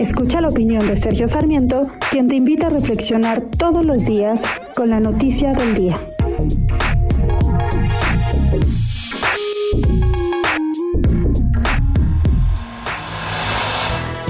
[0.00, 4.40] Escucha la opinión de Sergio Sarmiento, quien te invita a reflexionar todos los días
[4.74, 6.00] con la noticia del día.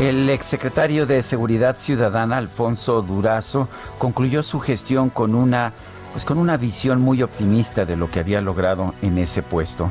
[0.01, 3.69] El exsecretario de Seguridad Ciudadana, Alfonso Durazo,
[3.99, 5.73] concluyó su gestión con una,
[6.11, 9.89] pues con una visión muy optimista de lo que había logrado en ese puesto.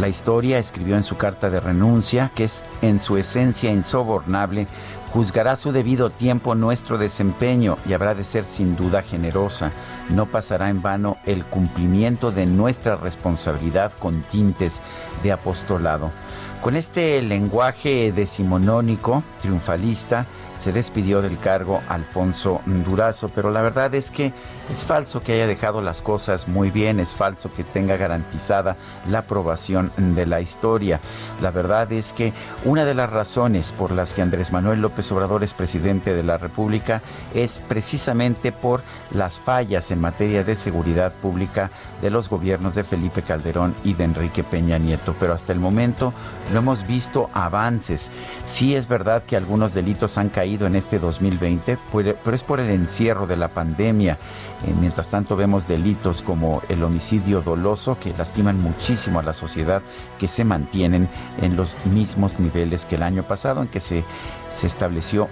[0.00, 4.66] La historia escribió en su carta de renuncia que es en su esencia insobornable,
[5.12, 9.70] juzgará su debido tiempo nuestro desempeño y habrá de ser sin duda generosa.
[10.08, 14.82] No pasará en vano el cumplimiento de nuestra responsabilidad con tintes
[15.22, 16.12] de apostolado.
[16.60, 20.26] Con este lenguaje decimonónico, triunfalista,
[20.58, 24.34] se despidió del cargo Alfonso Durazo, pero la verdad es que
[24.70, 28.76] es falso que haya dejado las cosas muy bien, es falso que tenga garantizada
[29.08, 31.00] la aprobación de la historia.
[31.40, 32.34] La verdad es que
[32.66, 36.38] una de las razones por las que Andrés Manuel López Obrador es presidente de la
[36.38, 37.02] República
[37.34, 41.70] es precisamente por las fallas en materia de seguridad pública
[42.02, 46.12] de los gobiernos de Felipe Calderón y de Enrique Peña Nieto, pero hasta el momento
[46.52, 48.10] no hemos visto avances.
[48.46, 52.70] Sí es verdad que algunos delitos han caído en este 2020, pero es por el
[52.70, 54.18] encierro de la pandemia.
[54.66, 59.82] Eh, mientras tanto vemos delitos como el homicidio doloso que lastiman muchísimo a la sociedad,
[60.18, 61.08] que se mantienen
[61.40, 64.04] en los mismos niveles que el año pasado, en que se,
[64.50, 64.89] se estableció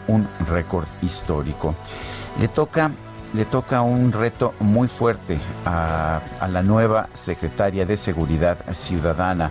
[0.08, 1.74] un récord histórico.
[2.41, 2.91] Le toca
[3.34, 9.50] le toca un reto muy fuerte a, la nueva secretaria de Seguridad Ciudadana.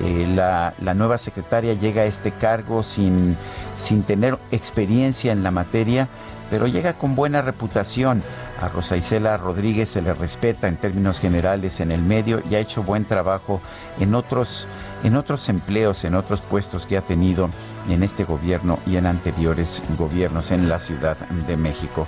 [0.00, 3.36] Eh, la, nueva secretaria llega a este cargo sin,
[3.76, 6.08] sin tener experiencia en la materia,
[6.50, 8.22] pero llega con buena reputación.
[8.60, 12.60] A Rosa Isela Rodríguez se le respeta en términos generales en el medio y ha
[12.60, 13.60] hecho buen trabajo
[13.98, 14.68] en otros,
[15.02, 17.48] en otros empleos, en otros puestos que ha tenido
[17.88, 21.16] en este gobierno y en anteriores gobiernos en la Ciudad
[21.46, 22.06] de México.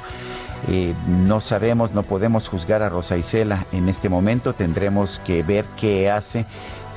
[0.68, 5.66] Eh, no sabemos, no podemos juzgar a Rosa Isela en este momento, tendremos que ver
[5.76, 6.46] qué hace,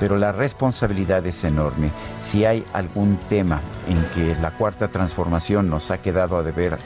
[0.00, 1.90] pero la responsabilidad es enorme.
[2.20, 6.78] Si hay algún tema en que la cuarta transformación nos ha quedado a deber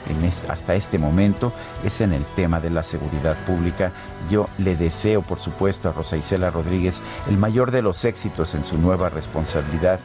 [0.49, 1.53] hasta este momento,
[1.85, 3.91] es en el tema de la seguridad pública.
[4.29, 8.63] Yo le deseo, por supuesto, a Rosa Isela Rodríguez el mayor de los éxitos en
[8.63, 9.99] su nueva responsabilidad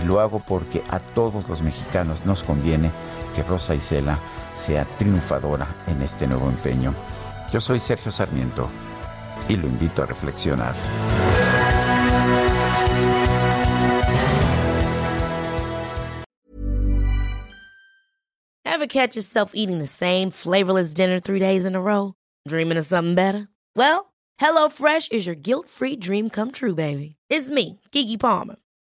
[0.00, 2.90] y lo hago porque a todos los mexicanos nos conviene
[3.34, 4.18] que Rosa Isela
[4.60, 6.94] sea triunfadora en este nuevo empeño.
[7.52, 8.68] Yo soy Sergio Sarmiento
[9.48, 10.74] y lo invito a reflexionar.
[18.64, 22.14] Ever catch yourself eating the same flavorless dinner three days in a row?
[22.48, 23.48] Dreaming of something better?
[23.76, 27.16] Well, HelloFresh is your guilt-free dream come true, baby.
[27.28, 28.56] It's me, Kiki Palmer.